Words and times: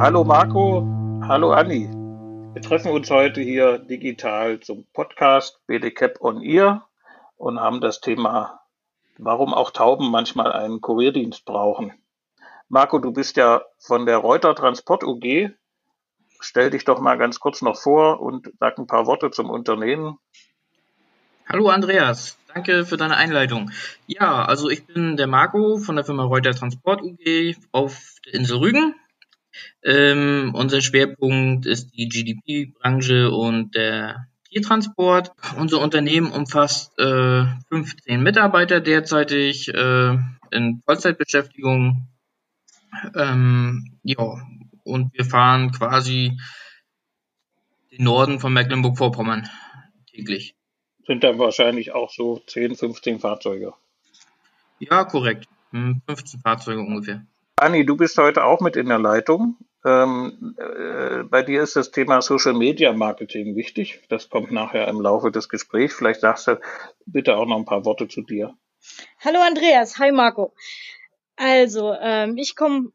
Hallo 0.00 0.24
Marco, 0.24 0.82
hallo 1.28 1.52
Anni. 1.52 1.86
Wir 2.54 2.62
treffen 2.62 2.90
uns 2.90 3.10
heute 3.10 3.42
hier 3.42 3.78
digital 3.78 4.58
zum 4.60 4.86
Podcast 4.94 5.60
BDCap 5.66 6.22
on 6.22 6.40
Ear 6.40 6.88
und 7.36 7.60
haben 7.60 7.82
das 7.82 8.00
Thema, 8.00 8.62
warum 9.18 9.52
auch 9.52 9.70
Tauben 9.72 10.10
manchmal 10.10 10.52
einen 10.52 10.80
Kurierdienst 10.80 11.44
brauchen. 11.44 11.92
Marco, 12.70 12.98
du 12.98 13.12
bist 13.12 13.36
ja 13.36 13.60
von 13.78 14.06
der 14.06 14.16
Reuter 14.16 14.54
Transport 14.54 15.04
UG. 15.04 15.50
Stell 16.40 16.70
dich 16.70 16.86
doch 16.86 16.98
mal 16.98 17.18
ganz 17.18 17.38
kurz 17.38 17.60
noch 17.60 17.76
vor 17.76 18.22
und 18.22 18.50
sag 18.58 18.78
ein 18.78 18.86
paar 18.86 19.04
Worte 19.04 19.30
zum 19.30 19.50
Unternehmen. 19.50 20.18
Hallo 21.46 21.68
Andreas, 21.68 22.38
danke 22.54 22.86
für 22.86 22.96
deine 22.96 23.18
Einleitung. 23.18 23.70
Ja, 24.06 24.46
also 24.46 24.70
ich 24.70 24.86
bin 24.86 25.18
der 25.18 25.26
Marco 25.26 25.76
von 25.76 25.96
der 25.96 26.06
Firma 26.06 26.24
Reuter 26.24 26.54
Transport 26.54 27.02
UG 27.02 27.56
auf 27.70 28.14
der 28.24 28.32
Insel 28.32 28.56
Rügen. 28.56 28.94
Ähm, 29.82 30.52
unser 30.54 30.80
Schwerpunkt 30.80 31.66
ist 31.66 31.90
die 31.96 32.08
GDP-Branche 32.08 33.30
und 33.30 33.74
der 33.74 34.26
Tiertransport. 34.48 35.32
Unser 35.58 35.80
Unternehmen 35.80 36.32
umfasst 36.32 36.98
äh, 36.98 37.44
15 37.68 38.22
Mitarbeiter 38.22 38.80
derzeitig 38.80 39.68
äh, 39.72 40.18
in 40.50 40.82
Vollzeitbeschäftigung. 40.84 42.08
Ähm, 43.14 43.98
ja, 44.02 44.42
und 44.84 45.14
wir 45.14 45.24
fahren 45.24 45.70
quasi 45.70 46.38
den 47.92 48.04
Norden 48.04 48.40
von 48.40 48.52
Mecklenburg-Vorpommern 48.52 49.48
täglich 50.10 50.54
sind 51.10 51.24
dann 51.24 51.40
wahrscheinlich 51.40 51.92
auch 51.92 52.08
so 52.08 52.38
10, 52.46 52.76
15 52.76 53.18
Fahrzeuge. 53.18 53.74
Ja, 54.78 55.02
korrekt. 55.04 55.48
15 55.72 56.06
hm, 56.06 56.40
Fahrzeuge 56.42 56.80
ungefähr. 56.80 57.26
Anni, 57.60 57.84
du 57.84 57.94
bist 57.94 58.16
heute 58.16 58.44
auch 58.44 58.60
mit 58.60 58.76
in 58.76 58.86
der 58.86 58.98
Leitung. 58.98 59.58
Ähm, 59.84 60.56
äh, 60.58 61.24
bei 61.24 61.42
dir 61.42 61.62
ist 61.62 61.76
das 61.76 61.90
Thema 61.90 62.22
Social 62.22 62.54
Media 62.54 62.92
Marketing 62.94 63.54
wichtig. 63.54 64.02
Das 64.08 64.30
kommt 64.30 64.50
nachher 64.50 64.88
im 64.88 65.00
Laufe 65.00 65.30
des 65.30 65.50
Gesprächs. 65.50 65.94
Vielleicht 65.94 66.20
sagst 66.20 66.48
du 66.48 66.58
bitte 67.04 67.36
auch 67.36 67.44
noch 67.44 67.58
ein 67.58 67.66
paar 67.66 67.84
Worte 67.84 68.08
zu 68.08 68.22
dir. 68.22 68.54
Hallo 69.22 69.40
Andreas, 69.40 69.98
hi 69.98 70.10
Marco. 70.10 70.54
Also, 71.36 71.92
ähm, 72.00 72.38
ich 72.38 72.56
komme 72.56 72.92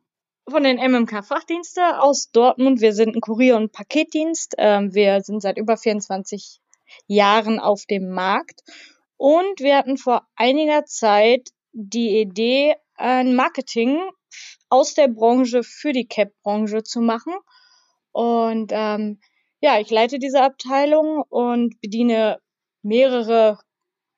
von 0.50 0.64
den 0.64 0.78
MMK 0.78 1.24
Fachdienste 1.24 2.00
aus 2.02 2.32
Dortmund. 2.32 2.82
Wir 2.82 2.94
sind 2.94 3.16
ein 3.16 3.22
Kurier- 3.22 3.58
und 3.58 3.72
Paketdienst. 3.72 4.56
Ähm, 4.58 4.96
wir 4.96 5.22
sind 5.22 5.42
seit 5.42 5.60
über 5.60 5.78
24 5.78 6.60
Jahren 7.06 7.60
auf 7.60 7.86
dem 7.86 8.10
Markt. 8.10 8.64
Und 9.18 9.60
wir 9.60 9.78
hatten 9.78 9.98
vor 9.98 10.28
einiger 10.36 10.86
Zeit 10.86 11.50
die 11.72 12.20
Idee, 12.20 12.76
ein 12.96 13.36
Marketing 13.36 14.02
aus 14.70 14.94
der 14.94 15.08
Branche 15.08 15.64
für 15.64 15.92
die 15.92 16.08
Cap-Branche 16.08 16.84
zu 16.84 17.02
machen. 17.02 17.34
Und 18.12 18.72
ähm, 18.74 19.20
ja, 19.60 19.80
ich 19.80 19.90
leite 19.90 20.20
diese 20.20 20.42
Abteilung 20.42 21.24
und 21.30 21.80
bediene 21.82 22.40
mehrere 22.82 23.60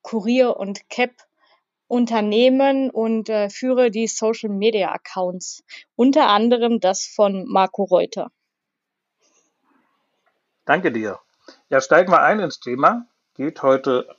Kurier- 0.01 0.57
und 0.57 0.89
Cap-Unternehmen 0.89 2.89
und 2.89 3.29
äh, 3.29 3.49
führe 3.49 3.91
die 3.91 4.07
Social-Media-Accounts, 4.07 5.63
unter 5.95 6.27
anderem 6.27 6.79
das 6.79 7.05
von 7.05 7.45
Marco 7.47 7.83
Reuter. 7.83 8.31
Danke 10.65 10.91
dir. 10.91 11.19
Ja, 11.69 11.81
steigen 11.81 12.11
wir 12.11 12.21
ein 12.21 12.39
ins 12.39 12.59
Thema. 12.59 13.07
Geht 13.35 13.63
heute 13.63 14.15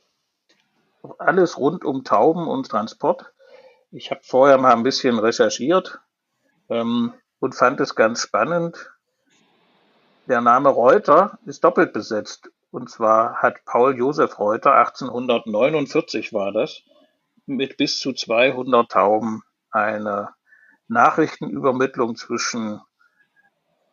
alles 1.19 1.59
rund 1.59 1.85
um 1.85 2.05
Tauben 2.05 2.49
und 2.49 2.69
Transport. 2.69 3.33
Ich 3.91 4.11
habe 4.11 4.21
vorher 4.23 4.59
mal 4.59 4.75
ein 4.75 4.83
bisschen 4.83 5.19
recherchiert 5.19 5.99
ähm, 6.69 7.15
und 7.39 7.55
fand 7.55 7.81
es 7.81 7.95
ganz 7.95 8.21
spannend. 8.21 8.93
Der 10.27 10.43
Name 10.43 10.69
Reuter 10.69 11.39
ist 11.47 11.65
doppelt 11.65 11.95
besetzt. 11.95 12.51
Und 12.71 12.91
zwar 12.91 13.37
hat 13.37 13.65
Paul 13.65 13.97
Josef 13.97 14.39
Reuter, 14.39 14.75
1849 14.75 16.35
war 16.35 16.53
das, 16.53 16.83
mit 17.47 17.79
bis 17.79 17.99
zu 17.99 18.13
200 18.13 18.91
Tauben 18.91 19.43
eine 19.71 20.35
Nachrichtenübermittlung 20.89 22.15
zwischen 22.15 22.83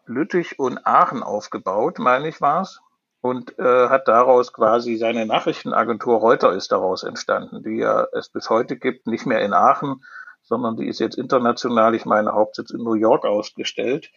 Lüttich 0.06 0.59
und 0.59 0.85
Aachen 0.85 1.23
aufgebaut, 1.23 2.00
meine 2.00 2.27
ich 2.27 2.41
war's 2.41 2.81
und 3.25 3.58
äh, 3.58 3.90
hat 3.90 4.08
daraus 4.08 4.53
quasi 4.53 4.97
seine 4.97 5.25
Nachrichtenagentur 5.25 6.19
Reuter 6.19 6.53
ist 6.53 6.72
daraus 6.72 7.02
entstanden, 7.02 7.63
die 7.63 7.78
ja 7.78 8.06
es 8.13 8.30
bis 8.30 8.52
heute 8.52 8.78
gibt, 8.78 9.08
nicht 9.08 9.25
mehr 9.25 9.41
in 9.41 9.52
Aachen, 9.52 10.03
sondern 10.44 10.78
die 10.78 10.88
ist 10.88 11.00
jetzt 11.00 11.18
international, 11.18 11.96
ich 11.96 12.06
meine 12.06 12.34
Hauptsitz 12.34 12.69
in 12.69 12.84
New 12.84 12.94
York 12.94 13.25
ausgestellt. 13.25 14.12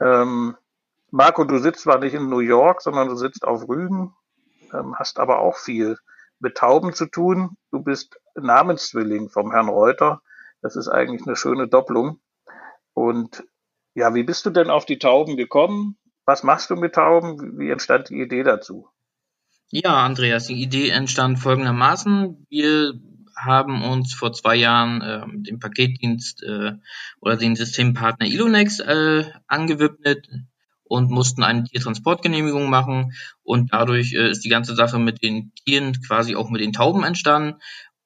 Ähm, 0.00 0.56
Marco, 1.10 1.44
du 1.44 1.58
sitzt 1.58 1.82
zwar 1.82 1.98
nicht 1.98 2.14
in 2.14 2.30
New 2.30 2.38
York, 2.38 2.80
sondern 2.80 3.08
du 3.08 3.14
sitzt 3.14 3.44
auf 3.44 3.68
Rügen, 3.68 4.14
ähm, 4.72 4.94
hast 4.98 5.20
aber 5.20 5.40
auch 5.40 5.58
viel 5.58 5.98
mit 6.38 6.56
Tauben 6.56 6.94
zu 6.94 7.04
tun. 7.04 7.58
Du 7.72 7.82
bist 7.82 8.18
Namenszwilling 8.36 9.28
vom 9.28 9.52
Herrn 9.52 9.68
Reuter. 9.68 10.22
Das 10.62 10.76
ist 10.76 10.88
eigentlich 10.88 11.26
eine 11.26 11.36
schöne 11.36 11.68
Doppelung. 11.68 12.20
Und 12.94 13.44
ja, 13.92 14.14
wie 14.14 14.22
bist 14.22 14.46
du 14.46 14.50
denn 14.50 14.70
auf 14.70 14.86
die 14.86 14.98
Tauben 14.98 15.36
gekommen? 15.36 15.98
Was 16.24 16.42
machst 16.42 16.70
du 16.70 16.76
mit 16.76 16.94
Tauben? 16.94 17.58
Wie 17.58 17.70
entstand 17.70 18.08
die 18.08 18.20
Idee 18.20 18.42
dazu? 18.42 18.88
Ja, 19.70 20.04
Andreas, 20.04 20.46
die 20.46 20.62
Idee 20.62 20.90
entstand 20.90 21.38
folgendermaßen. 21.38 22.46
Wir 22.48 22.94
haben 23.36 23.82
uns 23.82 24.14
vor 24.14 24.32
zwei 24.32 24.54
Jahren 24.56 25.02
äh, 25.02 25.22
dem 25.42 25.58
Paketdienst 25.58 26.42
äh, 26.44 26.72
oder 27.20 27.36
den 27.36 27.56
Systempartner 27.56 28.26
Ilonex 28.26 28.78
äh, 28.80 29.24
angewidmet 29.48 30.28
und 30.84 31.10
mussten 31.10 31.42
eine 31.42 31.64
Tiertransportgenehmigung 31.64 32.70
machen 32.70 33.14
und 33.42 33.72
dadurch 33.72 34.12
äh, 34.14 34.30
ist 34.30 34.44
die 34.44 34.48
ganze 34.48 34.76
Sache 34.76 34.98
mit 34.98 35.22
den 35.22 35.52
Tieren 35.64 36.00
quasi 36.06 36.36
auch 36.36 36.50
mit 36.50 36.60
den 36.60 36.72
Tauben 36.72 37.02
entstanden 37.02 37.58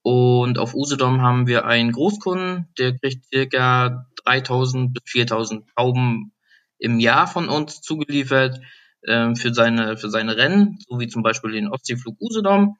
und 0.03 0.59
auf 0.59 0.75
Usedom 0.75 1.21
haben 1.21 1.47
wir 1.47 1.67
einen 1.67 1.93
Großkunden, 1.93 2.69
der 2.79 2.97
kriegt 2.99 3.27
circa 3.27 4.07
3000 4.25 4.95
bis 4.95 5.03
4000 5.05 5.67
Tauben 5.77 6.33
im 6.79 6.99
Jahr 7.01 7.27
von 7.27 7.49
uns 7.49 7.81
zugeliefert 7.81 8.61
äh, 9.03 9.35
für 9.35 9.53
seine 9.53 9.97
für 9.97 10.11
seine 10.11 10.37
Rennen, 10.37 10.79
so 10.89 10.99
wie 11.01 11.09
zum 11.09 11.23
Beispiel 11.23 11.53
den 11.53 11.69
Ostseeflug 11.69 12.17
Usedom. 12.21 12.77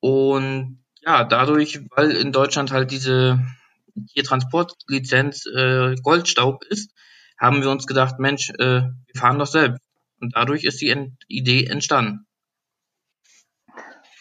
Und 0.00 0.84
ja, 1.02 1.24
dadurch, 1.24 1.80
weil 1.90 2.12
in 2.12 2.32
Deutschland 2.32 2.72
halt 2.72 2.90
diese 2.90 3.40
Tiertransportlizenz 4.12 5.46
äh, 5.46 5.96
Goldstaub 6.02 6.64
ist, 6.64 6.92
haben 7.38 7.62
wir 7.62 7.70
uns 7.70 7.86
gedacht, 7.86 8.18
Mensch, 8.18 8.50
äh, 8.50 8.82
wir 8.82 9.20
fahren 9.20 9.38
doch 9.38 9.46
selbst. 9.46 9.82
Und 10.20 10.36
dadurch 10.36 10.64
ist 10.64 10.80
die 10.80 10.88
Ent 10.88 11.16
Idee 11.26 11.66
entstanden. 11.66 12.26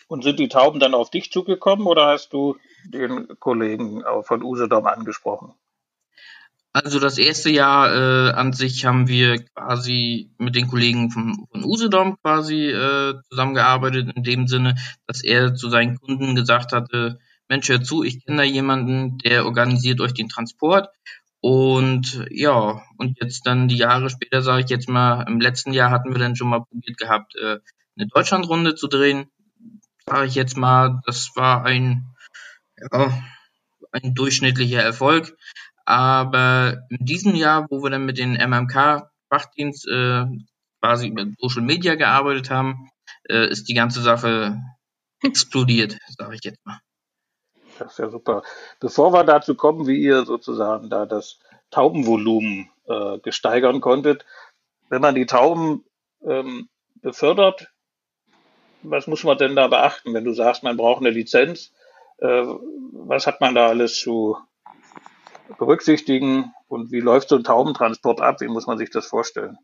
Und 0.08 0.24
sind 0.24 0.40
die 0.40 0.50
Tauben 0.50 0.80
dann 0.80 0.94
auf 0.94 1.10
dich 1.10 1.32
zugekommen 1.32 1.88
oder 1.88 2.08
hast 2.08 2.34
du 2.34 2.58
den 2.86 3.40
Kollegen 3.40 4.04
von 4.24 4.44
Usedom 4.44 4.86
angesprochen? 4.86 5.54
Also 6.74 7.00
das 7.00 7.18
erste 7.18 7.50
Jahr 7.50 7.94
äh, 7.94 8.32
an 8.32 8.54
sich 8.54 8.86
haben 8.86 9.08
wir 9.10 9.44
quasi 9.44 10.32
mit 10.38 10.56
den 10.56 10.68
Kollegen 10.68 11.12
von, 11.12 11.46
von 11.52 11.66
Usedom 11.66 12.18
quasi 12.22 12.70
äh, 12.70 13.16
zusammengearbeitet, 13.30 14.16
in 14.16 14.24
dem 14.24 14.48
Sinne, 14.48 14.76
dass 15.06 15.22
er 15.22 15.54
zu 15.54 15.70
seinen 15.70 15.98
Kunden 16.00 16.34
gesagt 16.34 16.72
hatte, 16.72 17.20
Mensch, 17.50 17.68
hör 17.68 17.84
zu, 17.84 18.04
ich 18.04 18.24
kenne 18.24 18.38
da 18.38 18.44
jemanden, 18.44 19.18
der 19.18 19.46
organisiert 19.46 20.00
euch 20.00 20.14
den 20.14 20.30
Transport. 20.30 20.88
Und 21.42 22.26
ja, 22.30 22.82
und 22.98 23.18
jetzt 23.20 23.46
dann 23.46 23.68
die 23.68 23.78
Jahre 23.78 24.10
später, 24.10 24.42
sage 24.42 24.64
ich 24.64 24.70
jetzt 24.70 24.88
mal, 24.88 25.24
im 25.28 25.42
letzten 25.42 25.74
Jahr 25.74 25.90
hatten 25.90 26.14
wir 26.14 26.20
dann 26.20 26.38
schon 26.38 26.48
mal 26.48 26.64
probiert 26.64 26.98
gehabt, 26.98 27.36
äh, 27.36 27.58
eine 27.98 28.08
Deutschlandrunde 28.08 28.76
zu 28.76 28.88
drehen. 28.88 29.26
Sage 30.06 30.28
ich 30.28 30.36
jetzt 30.36 30.56
mal, 30.56 31.02
das 31.06 31.32
war 31.36 31.66
ein, 31.66 32.16
ja, 32.78 33.22
ein 33.92 34.14
durchschnittlicher 34.14 34.82
Erfolg. 34.82 35.36
Aber 35.92 36.84
in 36.88 37.06
diesem 37.06 37.36
Jahr, 37.36 37.68
wo 37.70 37.84
wir 37.84 37.90
dann 37.90 38.06
mit 38.06 38.18
den 38.18 38.36
MMK-Fachdienst 38.36 39.90
äh, 39.90 40.24
quasi 40.80 41.08
über 41.10 41.26
Social 41.38 41.64
Media 41.64 41.96
gearbeitet 41.96 42.50
haben, 42.50 42.90
äh, 43.28 43.50
ist 43.50 43.68
die 43.68 43.74
ganze 43.74 44.02
Sache 44.02 44.58
explodiert, 45.22 45.98
sage 46.18 46.36
ich 46.36 46.46
jetzt 46.46 46.66
mal. 46.66 46.80
Das 47.78 47.92
ist 47.92 48.00
ja 48.00 48.10
super. 48.10 48.44
Bevor 48.80 49.12
wir 49.12 49.26
dazu 49.26 49.54
kommen, 49.54 49.86
wie 49.86 50.02
ihr 50.02 50.24
sozusagen 50.24 50.90
da 50.90 51.06
das 51.06 51.40
Taubenvolumen 51.72 52.70
äh, 52.88 53.20
gesteigern 53.20 53.82
konntet, 53.82 54.26
wenn 54.88 55.02
man 55.02 55.16
die 55.16 55.26
Tauben 55.26 55.84
ähm, 56.26 56.70
befördert, 57.02 57.68
was 58.82 59.08
muss 59.08 59.26
man 59.26 59.38
denn 59.38 59.58
da 59.58 59.68
beachten, 59.68 60.14
wenn 60.14 60.24
du 60.24 60.32
sagst, 60.32 60.64
man 60.64 60.78
braucht 60.78 61.02
eine 61.02 61.10
Lizenz? 61.10 61.74
Äh, 62.20 62.46
was 62.94 63.28
hat 63.28 63.42
man 63.42 63.56
da 63.56 63.68
alles 63.68 64.00
zu 64.00 64.38
berücksichtigen 65.58 66.54
und 66.68 66.92
wie 66.92 67.00
läuft 67.00 67.30
so 67.30 67.36
ein 67.36 67.44
Taubentransport 67.44 68.22
ab? 68.22 68.42
Wie 68.42 68.48
muss 68.48 68.68
man 68.68 68.78
sich 68.78 68.90
das 68.90 69.08
vorstellen? 69.08 69.58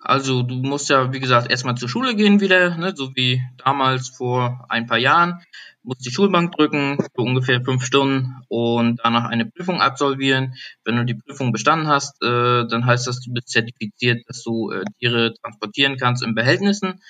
Also 0.00 0.42
du 0.42 0.54
musst 0.54 0.88
ja, 0.90 1.12
wie 1.12 1.20
gesagt, 1.20 1.50
erstmal 1.50 1.74
zur 1.74 1.88
Schule 1.88 2.14
gehen 2.14 2.40
wieder, 2.40 2.76
ne, 2.76 2.94
so 2.94 3.14
wie 3.16 3.42
damals 3.64 4.08
vor 4.08 4.64
ein 4.68 4.86
paar 4.86 4.98
Jahren. 4.98 5.40
Musst 5.82 6.06
die 6.06 6.10
Schulbank 6.10 6.52
drücken 6.52 6.98
für 7.14 7.22
ungefähr 7.22 7.62
fünf 7.62 7.84
Stunden 7.84 8.36
und 8.48 9.00
danach 9.02 9.24
eine 9.24 9.46
Prüfung 9.46 9.80
absolvieren. 9.80 10.54
Wenn 10.84 10.96
du 10.96 11.04
die 11.04 11.14
Prüfung 11.14 11.52
bestanden 11.52 11.88
hast, 11.88 12.22
äh, 12.22 12.66
dann 12.68 12.86
heißt 12.86 13.06
das, 13.06 13.20
du 13.20 13.32
bist 13.32 13.48
zertifiziert, 13.48 14.22
dass 14.28 14.42
du 14.42 14.70
äh, 14.70 14.84
Tiere 14.98 15.34
transportieren 15.42 15.96
kannst 15.96 16.22
in 16.22 16.34
Behältnissen. 16.34 17.00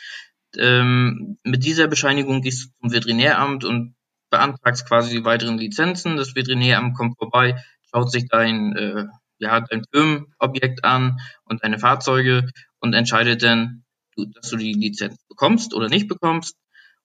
Ähm, 0.56 1.38
mit 1.42 1.64
dieser 1.64 1.88
Bescheinigung 1.88 2.40
gehst 2.40 2.64
du 2.64 2.80
zum 2.80 2.92
Veterinäramt 2.92 3.64
und 3.64 3.96
beantragst 4.30 4.86
quasi 4.86 5.16
die 5.16 5.24
weiteren 5.24 5.58
Lizenzen. 5.58 6.16
Das 6.16 6.34
Veterinäramt 6.34 6.96
kommt 6.96 7.18
vorbei, 7.18 7.62
schaut 7.90 8.10
sich 8.10 8.28
dein, 8.28 8.76
äh, 8.76 9.04
ja, 9.38 9.60
dein 9.60 9.84
Firmenobjekt 9.92 10.84
an 10.84 11.18
und 11.44 11.62
deine 11.64 11.78
Fahrzeuge 11.78 12.50
und 12.80 12.94
entscheidet 12.94 13.42
dann, 13.42 13.84
dass 14.16 14.50
du 14.50 14.56
die 14.56 14.72
Lizenz 14.72 15.16
bekommst 15.28 15.74
oder 15.74 15.88
nicht 15.88 16.08
bekommst. 16.08 16.56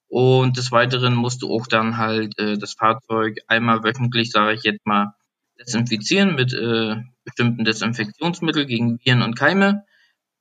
Und 0.07 0.57
des 0.57 0.71
Weiteren 0.71 1.15
musst 1.15 1.41
du 1.41 1.51
auch 1.51 1.65
dann 1.68 1.97
halt 1.97 2.38
äh, 2.38 2.57
das 2.57 2.74
Fahrzeug 2.74 3.38
einmal 3.47 3.83
wöchentlich, 3.83 4.31
sage 4.31 4.53
ich 4.53 4.63
jetzt 4.63 4.85
mal, 4.85 5.15
desinfizieren 5.59 6.35
mit 6.35 6.53
äh, 6.53 6.97
bestimmten 7.24 7.63
Desinfektionsmitteln 7.63 8.68
gegen 8.68 9.00
Viren 9.03 9.21
und 9.21 9.35
Keime 9.35 9.85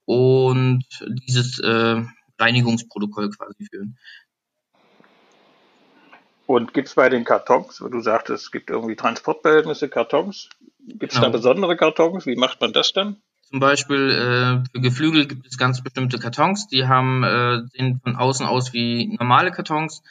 und 0.04 0.84
dieses 1.26 1.58
äh, 1.60 2.02
Reinigungsprotokoll 2.38 3.30
quasi 3.30 3.66
führen. 3.70 3.96
Und 6.52 6.74
gibt 6.74 6.88
es 6.88 6.96
bei 6.96 7.08
den 7.08 7.24
Kartons, 7.24 7.80
wo 7.80 7.88
du 7.88 8.00
sagtest, 8.00 8.44
es 8.44 8.50
gibt 8.50 8.68
irgendwie 8.68 8.94
Transportbehältnisse, 8.94 9.88
Kartons, 9.88 10.50
gibt 10.80 11.14
es 11.14 11.18
genau. 11.18 11.28
da 11.28 11.32
besondere 11.38 11.78
Kartons? 11.78 12.26
Wie 12.26 12.36
macht 12.36 12.60
man 12.60 12.74
das 12.74 12.92
dann? 12.92 13.16
Zum 13.48 13.58
Beispiel 13.58 14.10
äh, 14.10 14.68
für 14.70 14.82
Geflügel 14.82 15.26
gibt 15.26 15.46
es 15.46 15.56
ganz 15.56 15.82
bestimmte 15.82 16.18
Kartons, 16.18 16.68
die 16.68 16.86
haben 16.86 17.24
äh, 17.24 17.62
sehen 17.72 18.00
von 18.04 18.16
außen 18.16 18.44
aus 18.44 18.74
wie 18.74 19.16
normale 19.18 19.50
Kartons. 19.50 20.02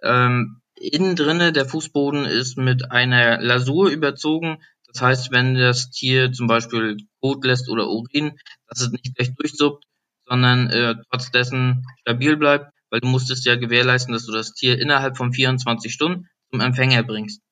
Ähm, 0.00 0.60
innen 0.76 1.16
drinne 1.16 1.52
der 1.52 1.66
Fußboden 1.66 2.26
ist 2.26 2.56
mit 2.58 2.92
einer 2.92 3.40
Lasur 3.40 3.90
überzogen. 3.90 4.58
Das 4.86 5.02
heißt, 5.02 5.32
wenn 5.32 5.56
das 5.56 5.90
Tier 5.90 6.30
zum 6.30 6.46
Beispiel 6.46 6.98
Kot 7.20 7.44
lässt 7.44 7.68
oder 7.68 7.88
Urin, 7.88 8.38
dass 8.68 8.82
es 8.82 8.92
nicht 8.92 9.16
gleich 9.16 9.34
durchsuppt, 9.34 9.82
sondern 10.26 10.70
äh, 10.70 10.94
trotz 11.10 11.32
dessen 11.32 11.84
stabil 12.02 12.36
bleibt, 12.36 12.70
weil 12.90 13.00
du 13.00 13.08
musstest 13.08 13.46
ja 13.46 13.56
gewährleisten, 13.56 14.12
dass 14.12 14.26
du 14.26 14.32
das 14.32 14.54
Tier 14.54 14.80
innerhalb 14.80 15.16
von 15.16 15.32
24 15.32 15.92
Stunden 15.92 16.28
zum 16.50 16.60
Empfänger 16.60 17.02
bringst. 17.02 17.42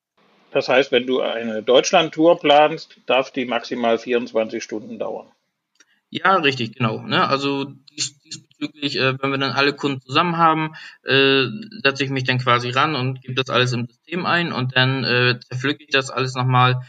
Das 0.53 0.69
heißt, 0.69 0.93
wenn 0.93 1.07
du 1.07 1.21
eine 1.21 1.63
Deutschland-Tour 1.63 2.41
planst, 2.41 2.97
darf 3.07 3.31
die 3.31 3.45
maximal 3.45 3.99
24 3.99 4.63
Stunden 4.63 4.99
dauern. 4.99 5.27
Ja, 6.09 6.37
richtig, 6.37 6.75
genau. 6.75 7.03
Ne? 7.03 7.29
Also 7.29 7.65
dies, 7.65 8.19
diesbezüglich, 8.23 8.97
äh, 8.97 9.21
wenn 9.21 9.31
wir 9.31 9.39
dann 9.39 9.53
alle 9.53 9.75
Kunden 9.75 10.01
zusammen 10.01 10.39
haben, 10.39 10.75
äh, 11.05 11.47
setze 11.83 12.05
ich 12.05 12.11
mich 12.11 12.25
dann 12.25 12.39
quasi 12.39 12.71
ran 12.71 12.95
und 12.95 13.23
gebe 13.23 13.35
das 13.35 13.51
alles 13.51 13.73
im 13.73 13.87
System 13.87 14.25
ein 14.25 14.53
und 14.53 14.77
dann 14.77 15.05
äh, 15.05 15.39
zerpflücke 15.41 15.85
ich 15.85 15.91
das 15.91 16.11
alles 16.11 16.35
nochmal 16.35 16.83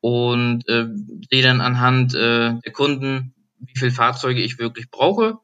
und 0.00 0.66
äh, 0.68 0.86
sehe 1.30 1.42
dann 1.42 1.60
anhand 1.60 2.14
äh, 2.14 2.54
der 2.54 2.72
Kunden, 2.72 3.34
wie 3.58 3.78
viele 3.78 3.90
Fahrzeuge 3.90 4.40
ich 4.40 4.58
wirklich 4.58 4.90
brauche. 4.90 5.38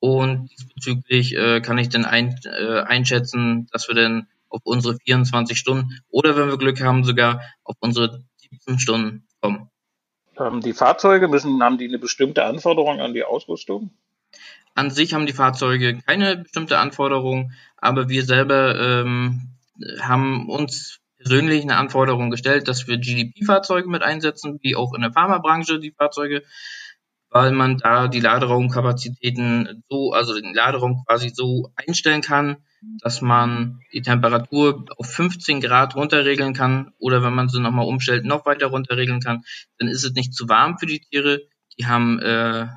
Und 0.00 0.50
diesbezüglich 0.50 1.36
äh, 1.36 1.60
kann 1.60 1.78
ich 1.78 1.88
dann 1.88 2.04
ein, 2.04 2.38
äh, 2.44 2.80
einschätzen, 2.80 3.68
dass 3.72 3.88
wir 3.88 3.94
dann 3.94 4.28
auf 4.48 4.60
unsere 4.64 4.96
24 4.96 5.58
Stunden 5.58 6.00
oder 6.08 6.36
wenn 6.36 6.48
wir 6.48 6.56
Glück 6.56 6.80
haben, 6.80 7.04
sogar 7.04 7.42
auf 7.64 7.76
unsere 7.80 8.24
17 8.36 8.78
Stunden 8.78 9.26
kommen. 9.40 9.70
Ähm, 10.38 10.60
die 10.60 10.72
Fahrzeuge 10.72 11.28
müssen, 11.28 11.62
haben 11.62 11.78
die 11.78 11.88
eine 11.88 11.98
bestimmte 11.98 12.44
Anforderung 12.44 13.00
an 13.00 13.12
die 13.12 13.24
Ausrüstung? 13.24 13.90
An 14.74 14.90
sich 14.90 15.14
haben 15.14 15.26
die 15.26 15.32
Fahrzeuge 15.32 15.98
keine 16.06 16.36
bestimmte 16.36 16.78
Anforderung, 16.78 17.52
aber 17.76 18.08
wir 18.08 18.24
selber 18.24 18.78
ähm, 18.78 19.56
haben 20.00 20.48
uns 20.48 21.00
persönlich 21.18 21.62
eine 21.62 21.76
Anforderung 21.76 22.30
gestellt, 22.30 22.68
dass 22.68 22.86
wir 22.86 22.98
GDP-Fahrzeuge 22.98 23.88
mit 23.88 24.02
einsetzen, 24.02 24.60
wie 24.62 24.76
auch 24.76 24.94
in 24.94 25.02
der 25.02 25.12
Pharmabranche 25.12 25.80
die 25.80 25.90
Fahrzeuge, 25.90 26.44
weil 27.30 27.52
man 27.52 27.76
da 27.78 28.08
die 28.08 28.20
Laderaumkapazitäten 28.20 29.84
so, 29.88 30.12
also 30.12 30.34
den 30.34 30.54
Laderaum 30.54 31.04
quasi 31.06 31.30
so 31.30 31.72
einstellen 31.76 32.22
kann, 32.22 32.56
dass 33.00 33.20
man 33.20 33.80
die 33.92 34.02
Temperatur 34.02 34.86
auf 34.96 35.06
15 35.06 35.60
Grad 35.60 35.94
runterregeln 35.94 36.54
kann 36.54 36.92
oder 36.98 37.22
wenn 37.22 37.34
man 37.34 37.48
sie 37.48 37.60
nochmal 37.60 37.86
umstellt, 37.86 38.24
noch 38.24 38.46
weiter 38.46 38.68
runterregeln 38.68 39.20
kann, 39.20 39.42
dann 39.78 39.88
ist 39.88 40.04
es 40.04 40.12
nicht 40.12 40.34
zu 40.34 40.48
warm 40.48 40.78
für 40.78 40.86
die 40.86 41.00
Tiere. 41.00 41.42
Die 41.78 41.86
haben 41.86 42.18
äh, 42.20 42.68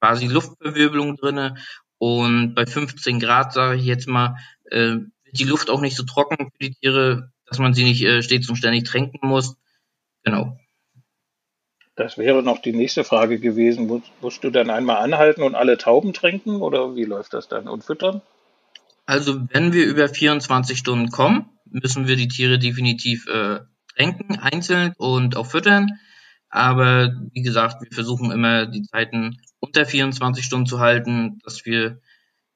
quasi 0.00 0.26
Luftbewirbelung 0.26 1.16
drinne 1.16 1.56
und 1.98 2.54
bei 2.54 2.66
15 2.66 3.20
Grad, 3.20 3.52
sage 3.52 3.76
ich 3.76 3.84
jetzt 3.84 4.08
mal, 4.08 4.36
äh, 4.70 4.96
wird 5.24 5.38
die 5.38 5.44
Luft 5.44 5.70
auch 5.70 5.80
nicht 5.80 5.96
so 5.96 6.04
trocken 6.04 6.50
für 6.50 6.58
die 6.68 6.74
Tiere, 6.74 7.32
dass 7.46 7.58
man 7.58 7.74
sie 7.74 7.84
nicht 7.84 8.02
äh, 8.02 8.22
stets 8.22 8.48
und 8.48 8.56
ständig 8.56 8.84
tränken 8.84 9.28
muss. 9.28 9.56
Genau. 10.22 10.58
Das 11.96 12.18
wäre 12.18 12.42
noch 12.42 12.60
die 12.60 12.72
nächste 12.72 13.04
Frage 13.04 13.38
gewesen. 13.38 13.86
Musst, 13.86 14.10
musst 14.20 14.44
du 14.44 14.50
dann 14.50 14.70
einmal 14.70 14.96
anhalten 14.96 15.42
und 15.42 15.54
alle 15.54 15.78
Tauben 15.78 16.12
tränken 16.12 16.60
oder 16.60 16.96
wie 16.96 17.04
läuft 17.04 17.34
das 17.34 17.48
dann 17.48 17.68
und 17.68 17.84
füttern? 17.84 18.20
Also 19.06 19.40
wenn 19.50 19.72
wir 19.72 19.86
über 19.86 20.08
24 20.08 20.78
Stunden 20.78 21.10
kommen, 21.10 21.50
müssen 21.66 22.08
wir 22.08 22.16
die 22.16 22.28
Tiere 22.28 22.58
definitiv 22.58 23.26
äh, 23.28 23.60
tränken, 23.94 24.38
einzeln 24.38 24.92
und 24.96 25.36
auch 25.36 25.46
füttern. 25.46 25.98
Aber 26.48 27.12
wie 27.32 27.42
gesagt, 27.42 27.82
wir 27.82 27.92
versuchen 27.92 28.30
immer 28.30 28.66
die 28.66 28.82
Zeiten 28.82 29.40
unter 29.60 29.86
24 29.86 30.44
Stunden 30.44 30.66
zu 30.66 30.80
halten, 30.80 31.38
dass 31.44 31.64
wir, 31.64 32.00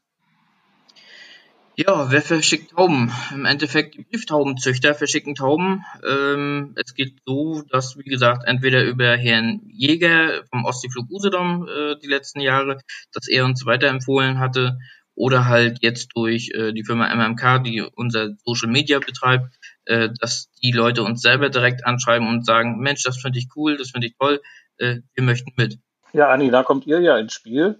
Ja, 1.77 2.09
wer 2.09 2.21
verschickt 2.21 2.71
Tauben? 2.71 3.11
Im 3.33 3.45
Endeffekt 3.45 3.95
die 3.95 4.03
Brieftaubenzüchter 4.03 4.95
verschicken 4.95 5.35
Tauben. 5.35 5.83
Ähm, 6.07 6.73
es 6.75 6.93
geht 6.93 7.17
so, 7.25 7.63
dass, 7.69 7.97
wie 7.97 8.09
gesagt, 8.09 8.43
entweder 8.45 8.83
über 8.83 9.17
Herrn 9.17 9.61
Jäger 9.67 10.43
vom 10.51 10.63
Ostseeflug 10.63 11.09
Usedom 11.09 11.67
äh, 11.67 11.95
die 12.01 12.07
letzten 12.07 12.39
Jahre, 12.39 12.79
dass 13.11 13.27
er 13.27 13.43
uns 13.43 13.65
weiterempfohlen 13.65 14.39
hatte, 14.39 14.77
oder 15.15 15.47
halt 15.47 15.79
jetzt 15.81 16.09
durch 16.15 16.51
äh, 16.53 16.73
die 16.73 16.83
Firma 16.83 17.13
MMK, 17.13 17.63
die 17.63 17.81
unser 17.81 18.35
Social 18.43 18.69
Media 18.69 18.99
betreibt, 18.99 19.55
äh, 19.85 20.09
dass 20.19 20.51
die 20.63 20.71
Leute 20.71 21.03
uns 21.03 21.21
selber 21.21 21.49
direkt 21.49 21.85
anschreiben 21.85 22.27
und 22.27 22.45
sagen, 22.45 22.79
Mensch, 22.79 23.03
das 23.03 23.17
finde 23.17 23.39
ich 23.39 23.47
cool, 23.55 23.77
das 23.77 23.91
finde 23.91 24.07
ich 24.07 24.15
toll, 24.17 24.41
äh, 24.77 24.97
wir 25.13 25.23
möchten 25.23 25.51
mit. 25.55 25.79
Ja, 26.13 26.29
Anni, 26.29 26.49
da 26.49 26.63
kommt 26.63 26.87
ihr 26.87 27.01
ja 27.01 27.17
ins 27.17 27.33
Spiel. 27.33 27.79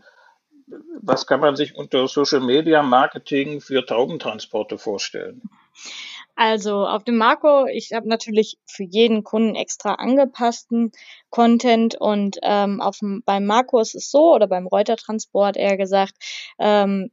Was 1.01 1.27
kann 1.27 1.41
man 1.41 1.55
sich 1.55 1.75
unter 1.75 2.07
Social 2.07 2.39
Media 2.39 2.81
Marketing 2.81 3.62
für 3.62 3.85
Taubentransporte 3.85 4.77
vorstellen? 4.77 5.43
Also 6.35 6.85
auf 6.85 7.03
dem 7.05 7.17
Marco, 7.17 7.65
ich 7.65 7.93
habe 7.93 8.09
natürlich 8.09 8.57
für 8.65 8.83
jeden 8.83 9.24
Kunden 9.24 9.55
extra 9.55 9.93
angepassten 9.93 10.91
Content 11.29 11.95
und 11.95 12.38
ähm, 12.41 12.81
auf 12.81 12.97
dem, 13.00 13.24
beim 13.25 13.45
Marco 13.45 13.79
ist 13.79 13.95
es 13.95 14.12
so 14.12 14.33
oder 14.33 14.47
beim 14.47 14.67
Reuter-Transport 14.67 15.55
eher 15.55 15.77
gesagt, 15.77 16.13
ähm, 16.59 17.09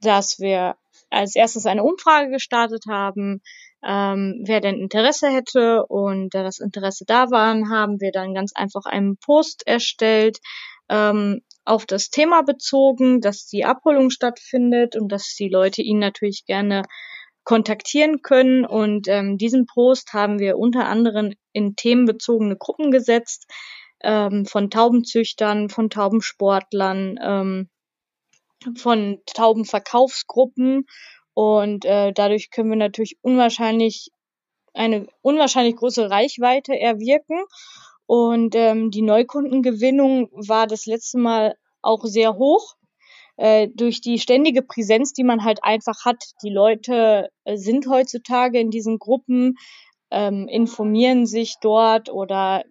dass 0.00 0.38
wir 0.38 0.76
als 1.10 1.34
erstes 1.34 1.66
eine 1.66 1.82
Umfrage 1.82 2.30
gestartet 2.30 2.84
haben, 2.88 3.42
ähm, 3.86 4.42
wer 4.46 4.60
denn 4.60 4.80
Interesse 4.80 5.28
hätte. 5.28 5.84
Und 5.86 6.34
da 6.34 6.42
das 6.42 6.58
Interesse 6.58 7.04
da 7.06 7.30
war, 7.30 7.54
haben 7.68 8.00
wir 8.00 8.12
dann 8.12 8.34
ganz 8.34 8.52
einfach 8.54 8.86
einen 8.86 9.16
Post 9.16 9.66
erstellt, 9.66 10.38
ähm, 10.88 11.42
auf 11.64 11.86
das 11.86 12.10
Thema 12.10 12.42
bezogen, 12.42 13.20
dass 13.20 13.46
die 13.46 13.64
Abholung 13.64 14.10
stattfindet 14.10 14.96
und 14.96 15.10
dass 15.10 15.34
die 15.34 15.48
Leute 15.48 15.82
ihn 15.82 15.98
natürlich 15.98 16.44
gerne 16.46 16.82
kontaktieren 17.44 18.22
können. 18.22 18.64
Und 18.66 19.08
ähm, 19.08 19.38
diesen 19.38 19.66
Post 19.66 20.12
haben 20.12 20.38
wir 20.38 20.58
unter 20.58 20.86
anderem 20.86 21.32
in 21.52 21.76
themenbezogene 21.76 22.56
Gruppen 22.56 22.90
gesetzt, 22.90 23.50
ähm, 24.02 24.44
von 24.44 24.70
Taubenzüchtern, 24.70 25.70
von 25.70 25.88
Taubensportlern, 25.90 27.18
ähm, 27.22 27.70
von 28.76 29.20
Taubenverkaufsgruppen 29.26 30.86
und 31.34 31.84
äh, 31.84 32.12
dadurch 32.12 32.50
können 32.50 32.70
wir 32.70 32.76
natürlich 32.76 33.18
unwahrscheinlich 33.22 34.10
eine 34.72 35.06
unwahrscheinlich 35.22 35.76
große 35.76 36.10
Reichweite 36.10 36.78
erwirken. 36.78 37.44
Und 38.06 38.54
ähm, 38.54 38.90
die 38.90 39.02
Neukundengewinnung 39.02 40.28
war 40.32 40.66
das 40.66 40.86
letzte 40.86 41.18
Mal 41.18 41.56
auch 41.82 42.04
sehr 42.04 42.36
hoch. 42.36 42.74
Äh, 43.36 43.68
durch 43.74 44.00
die 44.00 44.18
ständige 44.18 44.62
Präsenz, 44.62 45.12
die 45.12 45.24
man 45.24 45.44
halt 45.44 45.64
einfach 45.64 46.04
hat. 46.04 46.22
Die 46.42 46.50
Leute 46.50 47.30
äh, 47.44 47.56
sind 47.56 47.88
heutzutage 47.88 48.60
in 48.60 48.70
diesen 48.70 48.98
Gruppen, 48.98 49.56
ähm, 50.10 50.46
informieren 50.48 51.26
sich 51.26 51.56
dort 51.60 52.10
oder 52.10 52.62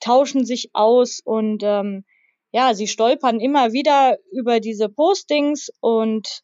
tauschen 0.00 0.44
sich 0.44 0.70
aus 0.72 1.20
und 1.24 1.62
ähm, 1.62 2.04
ja, 2.52 2.72
sie 2.74 2.86
stolpern 2.86 3.40
immer 3.40 3.72
wieder 3.72 4.16
über 4.30 4.60
diese 4.60 4.88
Postings 4.88 5.70
und 5.80 6.43